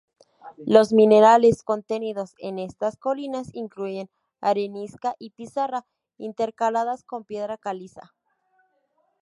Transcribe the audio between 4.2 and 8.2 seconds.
arenisca y pizarra intercaladas con piedra caliza.